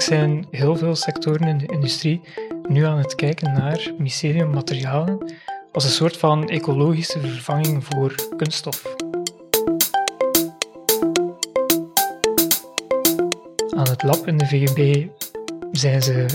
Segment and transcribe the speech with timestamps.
[0.00, 2.20] zijn heel veel sectoren in de industrie
[2.68, 5.34] nu aan het kijken naar myceliummaterialen
[5.72, 8.94] als een soort van ecologische vervanging voor kunststof.
[13.76, 15.08] Aan het lab in de VUB
[15.72, 16.26] zijn ze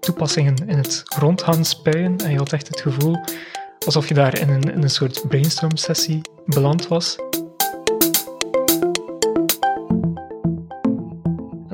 [0.00, 3.16] toepassingen in het rond gaan spuien en je had echt het gevoel
[3.86, 7.16] alsof je daar in een, in een soort brainstorm-sessie beland was.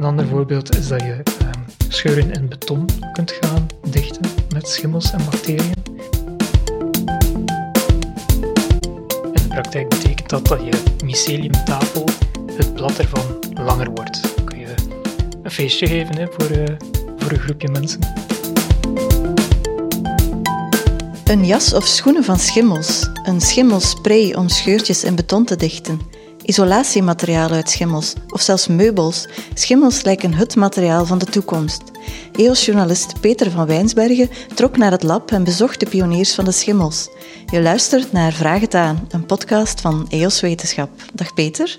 [0.04, 5.12] Een ander voorbeeld is dat je ehm, scheuren in beton kunt gaan dichten met schimmels
[5.12, 5.72] en bacteriën.
[9.22, 12.04] In de praktijk betekent dat dat je myceliumtafel,
[12.52, 14.36] het blad ervan, langer wordt.
[14.36, 14.74] Dan kun je
[15.42, 16.64] een feestje geven voor, uh,
[17.16, 18.00] voor een groepje mensen.
[21.24, 26.00] Een jas of schoenen van schimmels, een schimmelspray om scheurtjes in beton te dichten,
[26.44, 29.26] isolatiemateriaal uit schimmels of zelfs meubels.
[29.54, 31.82] Schimmels lijken het materiaal van de toekomst.
[32.32, 37.08] EOS-journalist Peter van Wijnsbergen trok naar het lab en bezocht de pioniers van de schimmels.
[37.46, 40.90] Je luistert naar Vraag het aan, een podcast van EOS Wetenschap.
[41.14, 41.78] Dag Peter.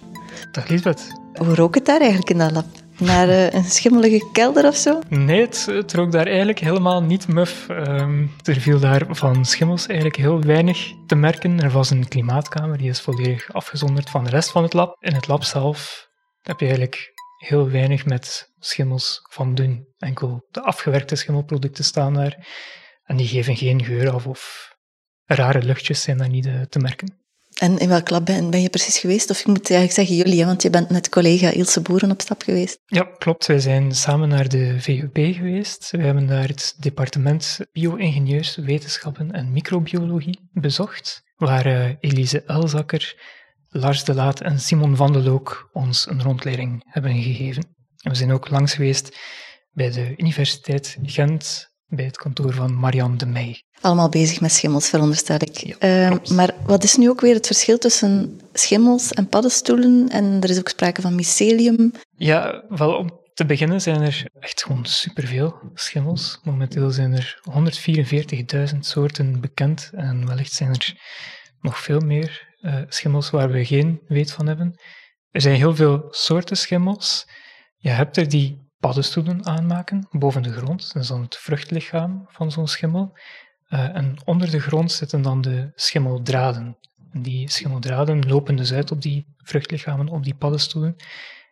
[0.51, 1.07] Dag Lisbeth.
[1.33, 2.84] Hoe rook het daar eigenlijk in dat lab?
[2.97, 5.01] Naar uh, een schimmelige kelder of zo?
[5.09, 7.69] Nee, het, rook daar eigenlijk helemaal niet muf.
[7.69, 11.59] Um, er viel daar van schimmels eigenlijk heel weinig te merken.
[11.59, 14.97] Er was een klimaatkamer, die is volledig afgezonderd van de rest van het lab.
[14.99, 16.07] In het lab zelf
[16.41, 19.87] heb je eigenlijk heel weinig met schimmels van doen.
[19.97, 22.47] Enkel de afgewerkte schimmelproducten staan daar.
[23.03, 24.73] En die geven geen geur af of
[25.25, 27.24] rare luchtjes zijn daar niet uh, te merken.
[27.61, 29.29] En in welk lab ben, je precies geweest?
[29.29, 32.41] Of ik moet eigenlijk zeggen jullie, want je bent met collega Ilse Boeren op stap
[32.41, 32.79] geweest.
[32.85, 33.45] Ja, klopt.
[33.45, 35.91] Wij zijn samen naar de VUB geweest.
[35.91, 43.15] We hebben daar het departement Bio-ingenieurswetenschappen en Microbiologie bezocht, waar uh, Elise Elzakker,
[43.69, 47.63] Lars de Laat en Simon van de Look ons een rondleiding hebben gegeven.
[48.01, 49.17] En we zijn ook langs geweest
[49.71, 53.63] bij de Universiteit Gent, bij het kantoor van Marianne de Meij.
[53.81, 55.57] Allemaal bezig met schimmels, veronderstel ik.
[55.57, 60.09] Ja, uh, maar wat is nu ook weer het verschil tussen schimmels en paddenstoelen?
[60.09, 61.91] En er is ook sprake van mycelium.
[62.17, 66.39] Ja, wel om te beginnen zijn er echt gewoon superveel schimmels.
[66.43, 67.39] Momenteel zijn er
[68.73, 70.93] 144.000 soorten bekend en wellicht zijn er
[71.61, 74.79] nog veel meer uh, schimmels waar we geen weet van hebben.
[75.31, 77.27] Er zijn heel veel soorten schimmels.
[77.77, 80.93] Je hebt er die paddenstoelen aanmaken boven de grond.
[80.93, 83.17] Dat is dan het vruchtlichaam van zo'n schimmel.
[83.69, 86.77] Uh, en onder de grond zitten dan de schimmeldraden.
[87.11, 90.95] En die schimmeldraden lopen dus uit op die vruchtlichamen, op die paddenstoelen.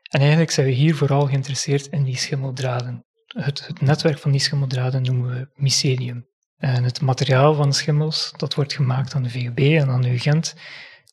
[0.09, 3.05] En eigenlijk zijn we hier vooral geïnteresseerd in die schimmeldraden.
[3.27, 6.27] Het, het netwerk van die schimmeldraden noemen we mycelium.
[6.57, 10.55] En het materiaal van schimmels, dat wordt gemaakt aan de VUB en aan de UGent,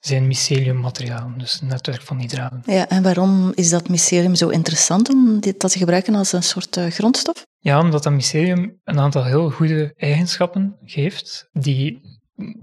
[0.01, 2.63] zijn myceliummateriaal, dus een netwerk van die draden.
[2.67, 6.77] Ja, en waarom is dat mycelium zo interessant om dit te gebruiken als een soort
[6.77, 7.47] uh, grondstof?
[7.59, 11.49] Ja, omdat dat mycelium een aantal heel goede eigenschappen geeft.
[11.53, 12.01] Die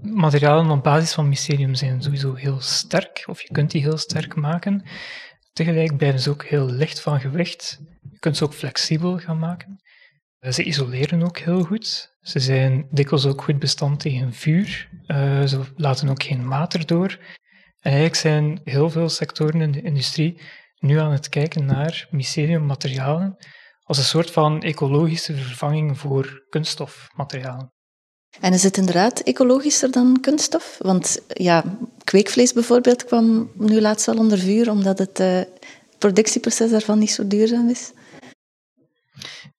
[0.02, 4.34] materialen op basis van mycelium zijn sowieso heel sterk, of je kunt die heel sterk
[4.34, 4.82] maken.
[5.52, 7.78] Tegelijk blijven ze ook heel licht van gewicht.
[8.10, 9.80] Je kunt ze ook flexibel gaan maken.
[10.40, 12.16] Ze isoleren ook heel goed.
[12.28, 14.88] Ze zijn dikwijls ook goed bestand tegen vuur.
[15.06, 17.18] Uh, ze laten ook geen water door.
[17.80, 20.40] En eigenlijk zijn heel veel sectoren in de industrie
[20.78, 23.36] nu aan het kijken naar myceliummaterialen
[23.82, 27.72] als een soort van ecologische vervanging voor kunststofmaterialen.
[28.40, 30.76] En is het inderdaad ecologischer dan kunststof?
[30.78, 31.64] Want ja,
[32.04, 35.40] kweekvlees bijvoorbeeld kwam nu laatst wel onder vuur omdat het uh,
[35.98, 37.92] productieproces daarvan niet zo duurzaam is.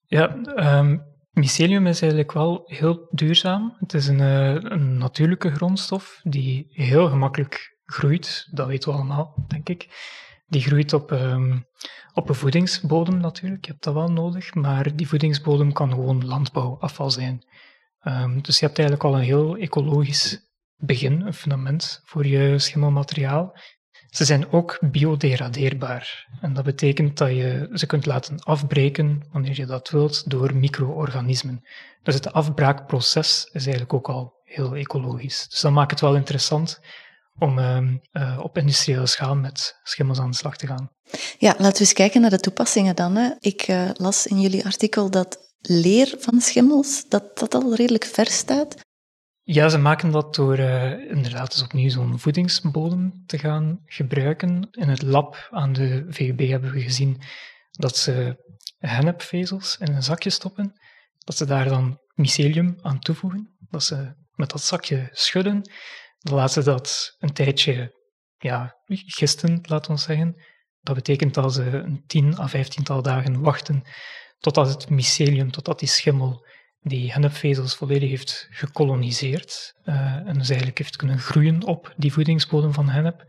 [0.07, 0.35] Ja,
[0.77, 1.08] um,
[1.39, 3.75] mycelium is eigenlijk wel heel duurzaam.
[3.79, 8.47] Het is een, uh, een natuurlijke grondstof die heel gemakkelijk groeit.
[8.51, 9.87] Dat weten we allemaal, denk ik.
[10.47, 11.65] Die groeit op, um,
[12.13, 13.65] op een voedingsbodem natuurlijk.
[13.65, 17.45] Je hebt dat wel nodig, maar die voedingsbodem kan gewoon landbouwafval zijn.
[18.03, 20.39] Um, dus je hebt eigenlijk al een heel ecologisch
[20.75, 23.57] begin, een fundament voor je schimmelmateriaal.
[24.09, 26.27] Ze zijn ook biodegradeerbaar.
[26.41, 31.63] En dat betekent dat je ze kunt laten afbreken, wanneer je dat wilt, door micro-organismen.
[32.03, 35.47] Dus het afbraakproces is eigenlijk ook al heel ecologisch.
[35.49, 36.79] Dus dat maakt het wel interessant
[37.37, 40.91] om uh, op industriële schaal met schimmels aan de slag te gaan.
[41.37, 43.15] Ja, laten we eens kijken naar de toepassingen dan.
[43.15, 43.29] Hè.
[43.39, 48.27] Ik uh, las in jullie artikel dat leer van schimmels, dat dat al redelijk ver
[48.27, 48.75] staat.
[49.51, 54.67] Ja, ze maken dat door uh, inderdaad dus opnieuw zo'n voedingsbodem te gaan gebruiken.
[54.71, 57.21] In het lab aan de VUB hebben we gezien
[57.71, 58.43] dat ze
[58.77, 60.73] hennepvezels in een zakje stoppen,
[61.17, 65.61] dat ze daar dan mycelium aan toevoegen, dat ze met dat zakje schudden,
[66.19, 67.95] dan laten ze dat een tijdje
[68.37, 70.43] ja, gisten, laten we zeggen.
[70.79, 73.83] Dat betekent dat ze een tien à vijftiental dagen wachten
[74.37, 76.47] totdat het mycelium, totdat die schimmel
[76.81, 82.73] die hennepvezels volledig heeft gekoloniseerd uh, en dus eigenlijk heeft kunnen groeien op die voedingsbodem
[82.73, 83.25] van hennep.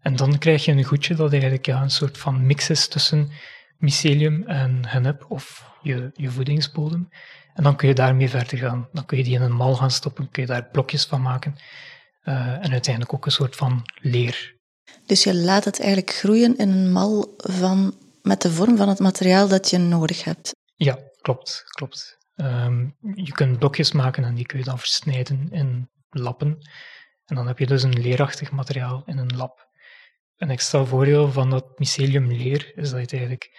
[0.00, 3.30] En dan krijg je een goedje dat eigenlijk ja, een soort van mix is tussen
[3.78, 7.08] mycelium en hennep of je, je voedingsbodem.
[7.54, 8.88] En dan kun je daarmee verder gaan.
[8.92, 11.56] Dan kun je die in een mal gaan stoppen, kun je daar blokjes van maken.
[12.24, 14.54] Uh, en uiteindelijk ook een soort van leer.
[15.06, 18.98] Dus je laat het eigenlijk groeien in een mal van, met de vorm van het
[18.98, 20.50] materiaal dat je nodig hebt.
[20.76, 22.18] Ja, klopt, klopt.
[22.40, 26.58] Um, je kunt blokjes maken en die kun je dan versnijden in lappen.
[27.26, 29.68] En dan heb je dus een leerachtig materiaal in een lab.
[30.36, 33.58] Een extra voordeel van dat myceliumleer is dat je het eigenlijk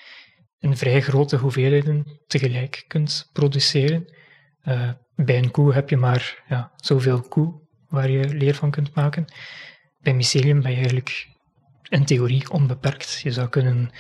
[0.60, 4.16] in vrij grote hoeveelheden tegelijk kunt produceren.
[4.64, 8.96] Uh, bij een koe heb je maar ja, zoveel koe waar je leer van kunt
[8.96, 9.26] maken.
[10.00, 11.30] Bij mycelium ben je eigenlijk
[11.90, 13.20] in theorie onbeperkt.
[13.20, 13.92] Je zou kunnen,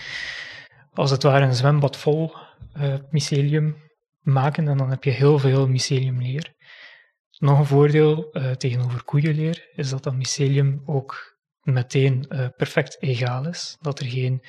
[0.93, 2.35] als het ware, een zwembad vol
[2.77, 3.75] uh, mycelium
[4.21, 6.53] maken en dan heb je heel veel myceliumleer.
[7.37, 13.47] Nog een voordeel uh, tegenover koeienleer is dat dat mycelium ook meteen uh, perfect egaal
[13.47, 13.77] is.
[13.79, 14.45] Dat er geen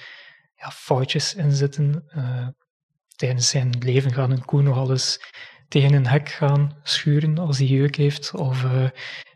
[0.56, 2.04] ja, foutjes in zitten.
[2.16, 2.48] Uh,
[3.16, 5.20] tijdens zijn leven gaat een koe nog alles
[5.68, 8.34] tegen een hek gaan schuren als hij jeuk heeft.
[8.34, 8.66] Of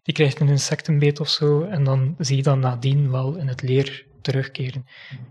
[0.03, 1.63] die krijgt een insectenbeet of zo.
[1.63, 4.85] En dan zie je dat nadien wel in het leer terugkeren.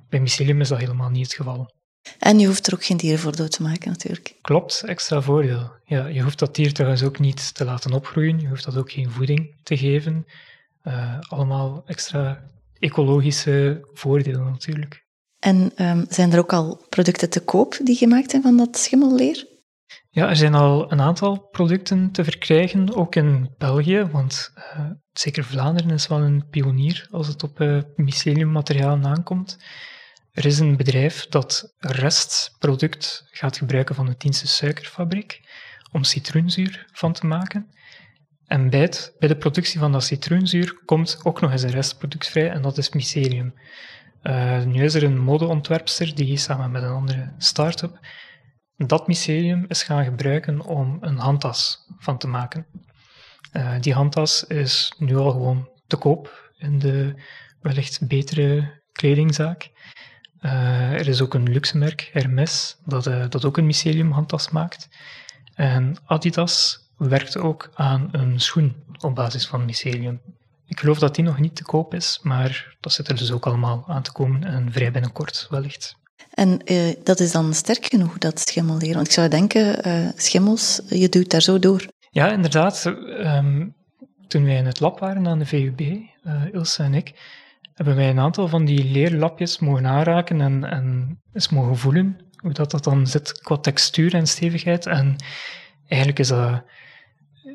[0.10, 1.74] Bij mycelium is dat helemaal niet het geval.
[2.19, 4.36] En je hoeft er ook geen dieren voor dood te maken, natuurlijk.
[4.42, 5.72] Klopt, extra voordeel.
[5.86, 8.40] Ja, je hoeft dat dier trouwens ook niet te laten opgroeien.
[8.40, 10.25] Je hoeft dat ook geen voeding te geven.
[10.84, 12.44] Uh, allemaal extra
[12.80, 15.04] ecologische voordelen natuurlijk.
[15.40, 19.48] En um, zijn er ook al producten te koop die gemaakt zijn van dat schimmelleer?
[20.10, 25.44] Ja, er zijn al een aantal producten te verkrijgen, ook in België, want uh, zeker
[25.44, 29.57] Vlaanderen is wel een pionier als het op uh, myceliummateriaal aankomt.
[30.36, 35.42] Er is een bedrijf dat restproduct gaat gebruiken van de Tienste suikerfabriek
[35.92, 37.68] om citroenzuur van te maken.
[38.46, 42.50] En bij, bij de productie van dat citroenzuur komt ook nog eens een restproduct vrij
[42.50, 43.54] en dat is mycelium.
[44.24, 48.00] Uh, nu is er een modeontwerpster die samen met een andere start-up
[48.78, 52.66] dat mycelium is gaan gebruiken om een handtas van te maken.
[53.54, 57.22] Uh, die handtas is nu al gewoon te koop in de
[57.62, 59.72] wellicht betere kledingzaak.
[60.45, 64.50] Uh, er is ook een luxe merk, Hermes, dat, uh, dat ook een mycelium handtas
[64.50, 64.89] maakt.
[65.56, 70.21] En Adidas werkt ook aan een schoen op basis van mycelium.
[70.68, 73.45] Ik geloof dat die nog niet te koop is, maar dat zit er dus ook
[73.45, 75.95] allemaal aan te komen en vrij binnenkort wellicht.
[76.33, 78.94] En uh, dat is dan sterk genoeg, dat schimmelleer?
[78.94, 81.86] Want ik zou denken, schimmels, je duwt daar zo door.
[82.12, 82.86] Ja, inderdaad.
[82.86, 83.75] Um,
[84.27, 85.81] toen wij in het lab waren aan de VUB,
[86.51, 87.13] Ilse en ik,
[87.75, 92.54] hebben wij een aantal van die leerlapjes mogen aanraken en, en eens mogen voelen hoe
[92.54, 94.86] dat, dat dan zit qua textuur en stevigheid.
[94.86, 95.16] En
[95.88, 96.63] eigenlijk is dat...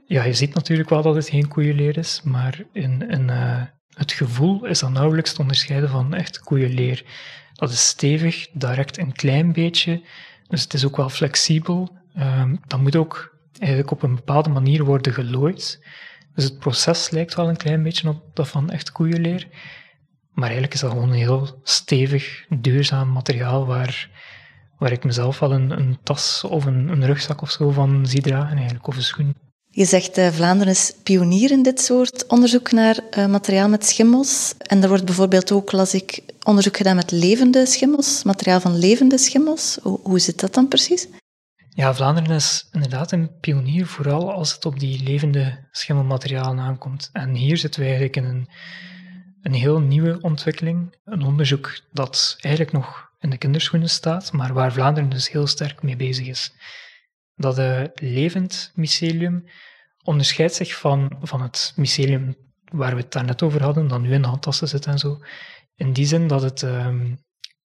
[0.06, 3.62] Ja, je ziet natuurlijk wel dat het geen koeienleer is, maar in, uh,
[3.94, 7.05] het gevoel is dat nauwelijks te onderscheiden van echt koeienleer.
[7.52, 10.02] Dat is stevig, direct een klein beetje,
[10.49, 11.99] dus het is ook wel flexibel.
[12.19, 15.87] Um, dat moet ook eigenlijk op een bepaalde manier worden gelooid.
[16.34, 19.46] Dus het proces lijkt wel een klein beetje op dat van echt koeienleer.
[20.32, 24.11] Maar eigenlijk is dat gewoon een heel stevig, duurzaam materiaal waar,
[24.78, 28.21] waar ik mezelf wel een, een tas of een, een rugzak of zo van zie
[28.21, 29.35] dragen, eigenlijk, of een schoen.
[29.73, 34.54] Je zegt uh, Vlaanderen is pionier in dit soort onderzoek naar uh, materiaal met schimmels.
[34.59, 39.19] En er wordt bijvoorbeeld ook, las ik, onderzoek gedaan met levende schimmels, materiaal van levende
[39.19, 39.78] schimmels.
[39.83, 41.09] Hoe, hoe zit dat dan precies?
[41.69, 47.11] Ja, Vlaanderen is inderdaad een pionier, vooral als het op die levende schimmelmaterialen aankomt.
[47.12, 48.49] En hier zitten we eigenlijk in een
[49.42, 50.97] een heel nieuwe ontwikkeling.
[51.04, 55.82] Een onderzoek dat eigenlijk nog in de kinderschoenen staat, maar waar Vlaanderen dus heel sterk
[55.82, 56.54] mee bezig is.
[57.35, 59.44] Dat uh, levend mycelium
[60.02, 62.37] onderscheidt zich van, van het mycelium
[62.73, 65.20] waar we het daarnet over hadden, dat nu in de handtassen zit en zo.
[65.75, 67.25] In die zin dat het um,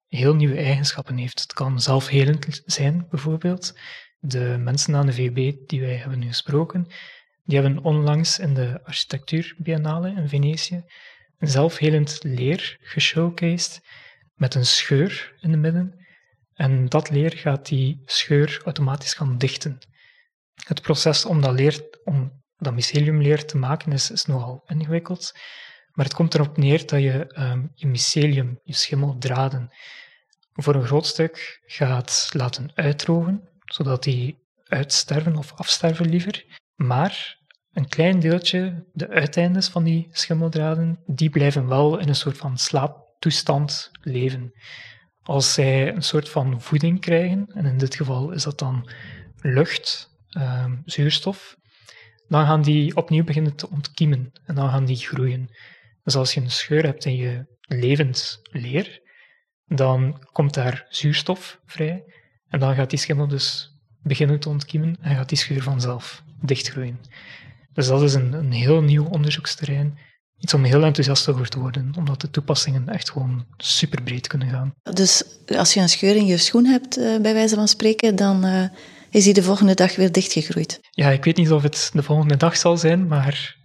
[0.09, 1.41] heel nieuwe eigenschappen heeft.
[1.41, 3.79] Het kan zelfhelend zijn, bijvoorbeeld.
[4.19, 6.87] De mensen aan de VB die wij hebben nu gesproken,
[7.45, 10.85] die hebben onlangs in de architectuurbiennale in Venetië
[11.49, 13.81] zelfhelend leer geshowcased
[14.35, 16.07] met een scheur in de midden.
[16.55, 19.79] En dat leer gaat die scheur automatisch gaan dichten.
[20.55, 25.33] Het proces om dat, leer, om dat myceliumleer te maken is, nogal ingewikkeld.
[25.93, 29.73] Maar het komt erop neer dat je um, je mycelium, je schimmeldraden,
[30.53, 36.45] voor een groot stuk gaat laten uitdrogen, zodat die uitsterven of afsterven liever.
[36.75, 37.39] Maar
[37.75, 42.59] een klein deeltje, de uiteindes van die schimmeldraden, die blijven wel in een soort van
[42.59, 44.53] slaap toestand leven.
[45.23, 48.89] Als zij een soort van voeding krijgen, en in dit geval is dat dan
[49.41, 51.57] lucht, um, zuurstof,
[52.29, 55.49] dan gaan die opnieuw beginnen te ontkiemen en dan gaan die groeien.
[56.03, 59.01] Dus als je een scheur hebt in je levend leer,
[59.67, 62.05] dan komt daar zuurstof vrij
[62.49, 67.01] en dan gaat die schimmel dus beginnen te ontkiemen en gaat die scheur vanzelf dichtgroeien.
[67.75, 69.99] Dus dat is een, een heel nieuw onderzoeksterrein.
[70.39, 74.49] Iets om heel enthousiast over te worden, omdat de toepassingen echt gewoon super breed kunnen
[74.49, 74.75] gaan.
[74.93, 75.25] Dus
[75.57, 78.65] als je een scheur in je schoen hebt, eh, bij wijze van spreken, dan uh,
[79.11, 80.79] is die de volgende dag weer dichtgegroeid?
[80.91, 83.57] Ja, ik weet niet of het de volgende dag zal zijn, maar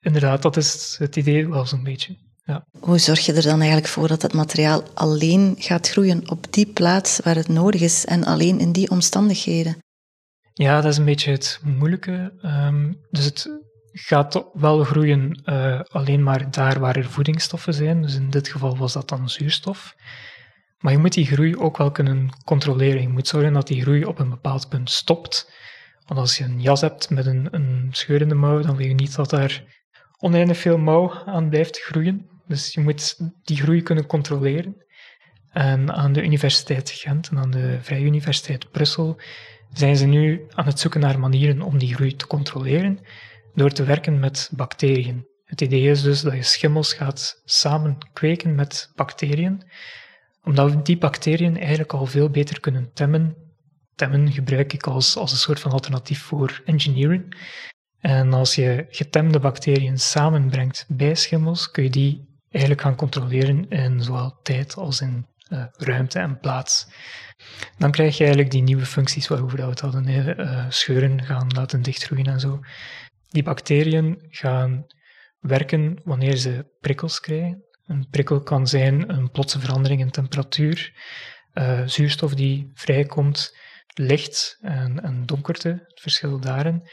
[0.00, 2.16] inderdaad, dat is het idee wel zo'n beetje.
[2.44, 2.66] Ja.
[2.80, 6.66] Hoe zorg je er dan eigenlijk voor dat het materiaal alleen gaat groeien op die
[6.66, 9.76] plaats waar het nodig is en alleen in die omstandigheden?
[10.56, 12.32] Ja, dat is een beetje het moeilijke.
[12.42, 13.48] Ehm, dus het
[13.92, 18.02] gaat wel groeien uh, alleen maar daar waar er voedingsstoffen zijn.
[18.02, 19.94] Dus in dit geval was dat dan zuurstof.
[20.78, 23.02] Maar je moet die groei ook wel kunnen controleren.
[23.02, 25.52] Je moet zorgen dat die groei op een bepaald punt stopt.
[26.06, 29.30] Want als je een jas hebt met een, een mouw, dan wil je niet dat
[29.30, 29.64] daar
[30.18, 32.26] oneindig veel mouw aan blijft groeien.
[32.46, 34.84] Dus je moet die groei kunnen controleren.
[35.50, 39.20] En aan de Universiteit Gent en aan de Vrije Universiteit Brussel
[39.74, 42.98] zijn ze nu aan het zoeken naar manieren om die groei te controleren
[43.54, 45.26] door te werken met bacteriën.
[45.44, 49.62] Het idee is dus dat je schimmels gaat samen kweken met bacteriën,
[50.42, 53.36] omdat die bacteriën eigenlijk al veel beter kunnen temmen.
[53.94, 57.36] Temmen gebruik ik als, als een soort van alternatief voor engineering.
[58.00, 64.02] En als je getemde bacteriën samenbrengt bij schimmels, kun je die eigenlijk gaan controleren in
[64.02, 66.86] zowel tijd als in uh, ruimte en plaats.
[67.78, 71.82] Dan krijg je eigenlijk die nieuwe functies waarover we het hadden, uh, scheuren gaan laten
[71.82, 72.60] dichtgroeien en zo.
[73.28, 74.86] Die bacteriën gaan
[75.38, 77.64] werken wanneer ze prikkels krijgen.
[77.86, 80.92] Een prikkel kan zijn een plotse verandering in temperatuur,
[81.54, 83.56] uh, zuurstof die vrijkomt,
[83.94, 86.88] licht en, en donkerte, het verschil daarin.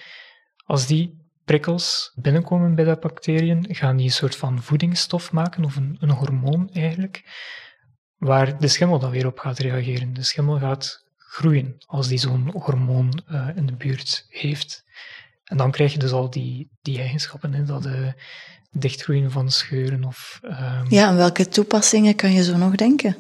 [0.66, 5.76] Als die prikkels binnenkomen bij de bacteriën, gaan die een soort van voedingsstof maken, of
[5.76, 7.24] een, een hormoon eigenlijk,
[8.22, 10.14] waar de schimmel dan weer op gaat reageren.
[10.14, 14.84] De schimmel gaat groeien als die zo'n hormoon uh, in de buurt heeft.
[15.44, 18.12] En dan krijg je dus al die, die eigenschappen, hè, dat uh,
[18.72, 20.40] dichtgroeien van scheuren of...
[20.44, 20.86] Um...
[20.90, 23.16] Ja, en welke toepassingen kan je zo nog denken?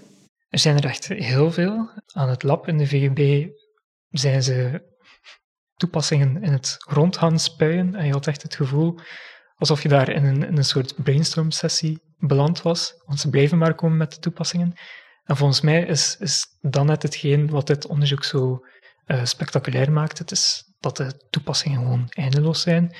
[0.49, 1.89] Er zijn er echt heel veel.
[2.13, 3.47] Aan het lab in de VGB
[4.09, 4.81] zijn ze
[5.75, 8.99] toepassingen in het rond gaan spuien en je had echt het gevoel
[9.61, 13.97] alsof je daar in een, een soort brainstorm-sessie beland was, want ze blijven maar komen
[13.97, 14.73] met de toepassingen.
[15.23, 18.59] En volgens mij is, is dat net hetgeen wat dit onderzoek zo
[19.07, 20.17] uh, spectaculair maakt.
[20.17, 22.95] Het is dat de toepassingen gewoon eindeloos zijn.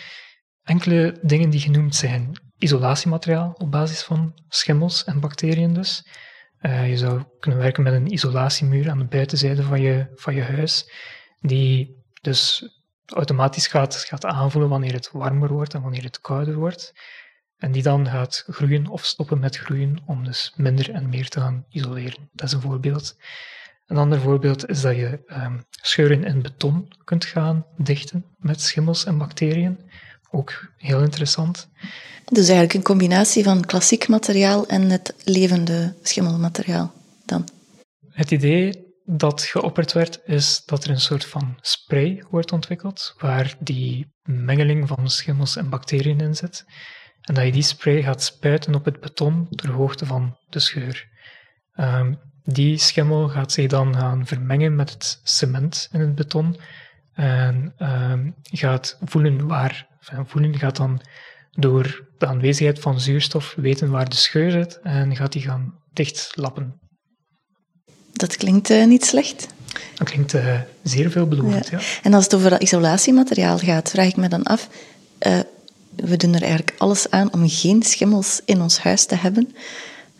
[0.63, 6.07] Enkele dingen die genoemd zijn isolatiemateriaal op basis van schimmels en bacteriën dus.
[6.61, 10.41] Uh, je zou kunnen werken met een isolatiemuur aan de buitenzijde van je, van je
[10.41, 10.91] huis,
[11.39, 12.69] die dus
[13.13, 16.93] automatisch gaat, gaat aanvoelen wanneer het warmer wordt en wanneer het kouder wordt.
[17.57, 21.39] En die dan gaat groeien of stoppen met groeien om dus minder en meer te
[21.39, 22.29] gaan isoleren.
[22.33, 23.15] Dat is een voorbeeld.
[23.85, 29.05] Een ander voorbeeld is dat je um, scheuren in beton kunt gaan dichten met schimmels
[29.05, 29.79] en bacteriën.
[30.31, 31.69] Ook heel interessant.
[32.25, 36.93] Dus eigenlijk een combinatie van klassiek materiaal en het levende schimmelmateriaal
[37.25, 37.47] dan?
[38.09, 43.55] Het idee dat geopperd werd, is dat er een soort van spray wordt ontwikkeld, waar
[43.59, 46.65] die mengeling van schimmels en bacteriën in zit.
[47.21, 51.09] En dat je die spray gaat spuiten op het beton ter hoogte van de scheur.
[51.75, 56.59] Um, die schimmel gaat zich dan gaan vermengen met het cement in het beton
[57.13, 59.87] en um, gaat voelen waar,
[60.25, 61.01] voelen gaat dan
[61.51, 66.79] door de aanwezigheid van zuurstof weten waar de scheur zit en gaat die gaan dichtlappen.
[68.13, 69.47] Dat klinkt uh, niet slecht.
[69.95, 71.77] Dat klinkt uh, zeer veelbelovend, ja.
[71.79, 71.85] ja.
[72.03, 74.67] En als het over dat isolatiemateriaal gaat, vraag ik me dan af...
[75.27, 75.39] Uh,
[75.95, 79.55] we doen er eigenlijk alles aan om geen schimmels in ons huis te hebben.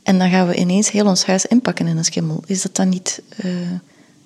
[0.04, 2.44] En dan gaan we ineens heel ons huis inpakken in een schimmel.
[2.46, 3.22] Is dat dan niet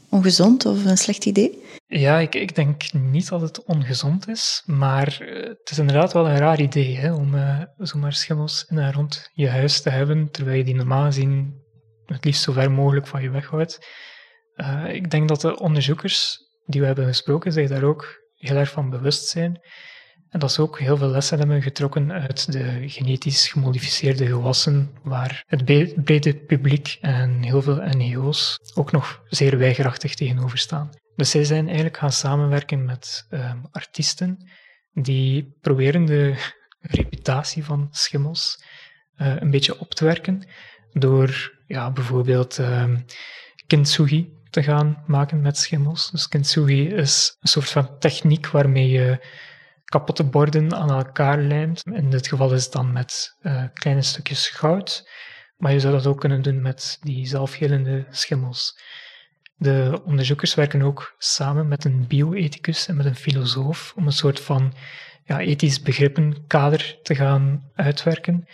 [0.10, 1.64] ongezond of een slecht idee?
[1.88, 5.18] Ja, ik, ik, denk niet dat het ongezond is, maar
[5.60, 9.30] het is inderdaad wel een raar idee hè, om uh, zomaar schimmels in en rond
[9.34, 11.64] je huis te hebben, terwijl je die normaal gezien
[12.06, 13.88] het liefst zo ver mogelijk van je weghoudt.
[14.56, 18.70] Uh, ik denk dat de onderzoekers die we hebben gesproken zich daar ook heel erg
[18.70, 19.62] van bewust zijn.
[20.30, 25.44] En dat ze ook heel veel lessen hebben getrokken uit de genetisch gemodificeerde gewassen, waar
[25.48, 25.66] het
[26.04, 30.90] brede publiek en heel veel NGO's ook nog zeer weigerachtig tegenover staan.
[31.16, 34.50] Dus zij zijn eigenlijk gaan samenwerken met um, artiesten
[34.94, 38.64] die proberen de reputatie van schimmels
[39.18, 40.48] uh, een beetje op te werken
[40.92, 43.06] door ja, bijvoorbeeld um,
[43.68, 46.12] kintsugi te gaan maken met schimmels.
[46.12, 49.26] Dus kintsugi is een soort van techniek waarmee je
[49.86, 51.82] kapotte borden aan elkaar lijmt.
[51.84, 55.10] In dit geval is het dan met uh, kleine stukjes goud,
[55.58, 58.80] maar je zou dat ook kunnen doen met die zelfhelende schimmels.
[59.56, 64.40] De onderzoekers werken ook samen met een bioethicus en met een filosoof om een soort
[64.40, 64.74] van
[65.24, 68.48] ja, ethisch begrippenkader te gaan uitwerken,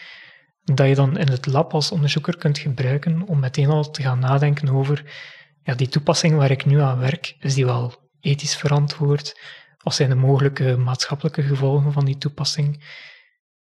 [0.64, 4.20] dat je dan in het lab als onderzoeker kunt gebruiken om meteen al te gaan
[4.20, 5.04] nadenken over
[5.64, 9.40] ja, die toepassing waar ik nu aan werk, is die wel ethisch verantwoord?
[9.78, 12.84] Wat zijn de mogelijke maatschappelijke gevolgen van die toepassing?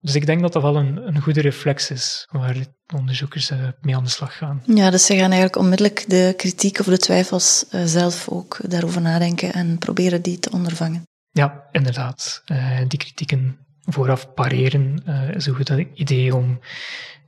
[0.00, 3.69] Dus ik denk dat dat wel een, een goede reflex is waar de onderzoekers uh,
[3.81, 4.62] mee aan de slag gaan.
[4.66, 9.00] Ja, dus ze gaan eigenlijk onmiddellijk de kritiek of de twijfels uh, zelf ook daarover
[9.00, 11.02] nadenken en proberen die te ondervangen.
[11.31, 12.43] Ja, inderdaad.
[12.47, 16.61] Uh, die kritieken vooraf pareren is een goed idee om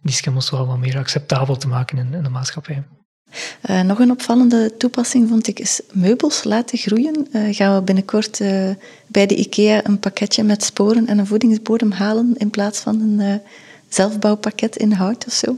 [0.02, 2.84] die schimmels wel wat meer acceptabel te maken in, in de maatschappij.
[3.70, 7.28] Uh, nog een opvallende toepassing vond ik is meubels laten groeien.
[7.32, 8.70] Uh, gaan we binnenkort uh,
[9.06, 13.40] bij de IKEA een pakketje met sporen en een voedingsbodem halen in plaats van een
[13.88, 15.56] zelfbouwpakket in hout of zo?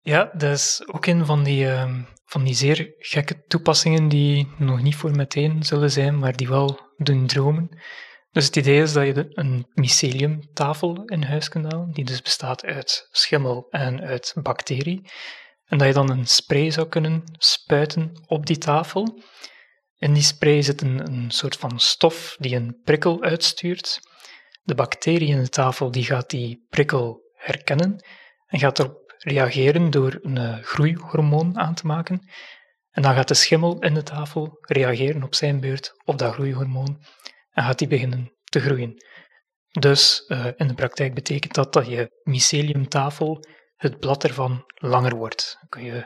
[0.00, 4.82] Ja, dat is ook een van die, ehm, van die zeer gekke toepassingen die nog
[4.82, 7.68] niet voor meteen zullen zijn, maar die wel doen dromen.
[8.30, 12.64] Dus het idee is dat je een myceliumtafel in huis kunt halen, die dus bestaat
[12.64, 15.10] uit schimmel en uit bacterie.
[15.64, 19.22] En dat je dan een spray zou kunnen spuiten op die tafel.
[19.96, 24.00] In die spray zit een, een soort van stof die een prikkel uitstuurt.
[24.62, 28.04] De bacterie in de tafel die gaat die prikkel herkennen
[28.46, 32.28] en gaat erop reageren door een uh, groeihormoon aan te maken.
[32.90, 37.04] En dan gaat de schimmel in de tafel reageren op zijn beurt op dat groeihormoon
[37.50, 38.94] en gaat die beginnen te groeien.
[39.68, 43.44] Dus uh, in de praktijk betekent dat dat je myceliumtafel
[43.76, 45.56] het blad ervan langer wordt.
[45.60, 46.04] Dan kun je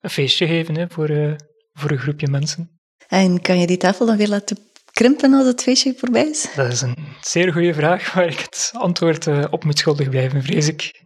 [0.00, 1.34] een feestje geven hè, voor, uh,
[1.72, 2.80] voor een groepje mensen.
[3.08, 4.58] En kan je die tafel dan weer laten
[4.92, 6.54] krimpen als het feestje voorbij is?
[6.54, 10.42] Dat is een zeer goede vraag waar ik het antwoord uh, op moet schuldig blijven,
[10.42, 11.04] vrees ik.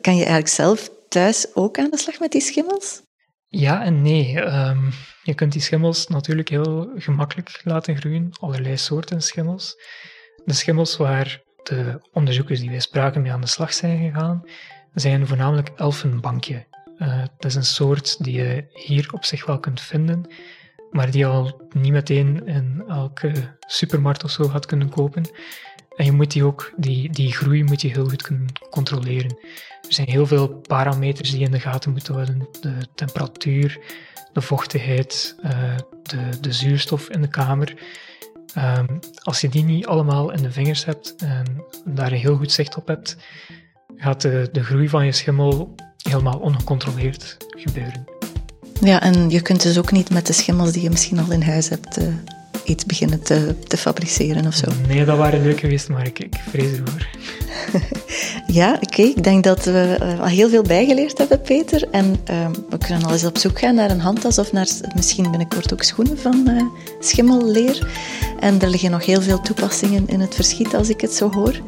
[0.00, 3.02] Kan je eigenlijk zelf thuis ook aan de slag met die schimmels?
[3.48, 4.40] Ja en nee.
[4.44, 4.90] Um,
[5.22, 9.74] je kunt die schimmels natuurlijk heel gemakkelijk laten groeien, allerlei soorten schimmels.
[10.44, 14.42] De schimmels waar de onderzoekers die wij spraken mee aan de slag zijn gegaan,
[14.94, 16.66] zijn voornamelijk elfenbankje.
[17.36, 20.34] Dat is een soort die je hier op zich wel kunt vinden,
[20.90, 25.30] maar die al niet meteen in elke supermarkt of zo gaat kunnen kopen.
[25.96, 29.38] En je moet die ook, die, die groei moet je heel goed kunnen controleren.
[29.88, 32.48] Er zijn heel veel parameters die je in de gaten moeten houden.
[32.60, 33.78] De temperatuur,
[34.32, 35.50] de vochtigheid, uh,
[36.02, 37.74] de, de zuurstof in de kamer.
[38.58, 42.52] Um, als je die niet allemaal in de vingers hebt en daar een heel goed
[42.52, 43.16] zicht op hebt,
[43.96, 48.04] gaat de, de groei van je schimmel helemaal ongecontroleerd gebeuren.
[48.80, 51.42] Ja, en je kunt dus ook niet met de schimmels die je misschien al in
[51.42, 52.08] huis hebt uh,
[52.68, 54.66] iets beginnen te, te fabriceren of zo.
[54.88, 57.06] Nee, dat waren leuk geweest, maar ik, ik vrees ervoor.
[58.60, 59.02] ja, oké.
[59.02, 61.88] Ik denk dat we uh, al heel veel bijgeleerd hebben, Peter.
[61.90, 65.30] En uh, we kunnen al eens op zoek gaan naar een handtas of naar misschien
[65.30, 66.62] binnenkort ook schoenen van uh,
[67.00, 67.86] schimmelleer.
[68.40, 71.60] En er liggen nog heel veel toepassingen in het verschiet als ik het zo hoor.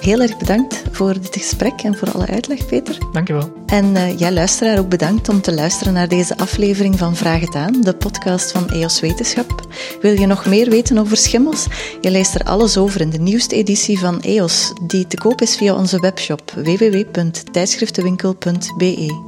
[0.00, 2.98] Heel erg bedankt voor dit gesprek en voor alle uitleg, Peter.
[3.12, 3.52] Dankjewel.
[3.66, 7.54] En uh, jij luisteraar ook bedankt om te luisteren naar deze aflevering van Vraag het
[7.54, 9.66] aan, de podcast van EOS Wetenschap.
[10.00, 11.66] Wil je nog meer weten over schimmels?
[12.00, 15.56] Je leest er alles over in de nieuwste editie van EOS, die te koop is
[15.56, 19.26] via onze webshop www.tijdschriftenwinkel.be.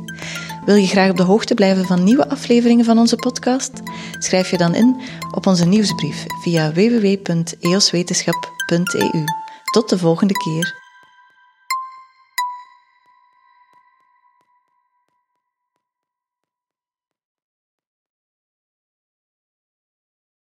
[0.65, 3.73] Wil je graag op de hoogte blijven van nieuwe afleveringen van onze podcast?
[4.19, 5.01] Schrijf je dan in
[5.35, 9.25] op onze nieuwsbrief via www.eoswetenschap.eu.
[9.73, 10.80] Tot de volgende keer.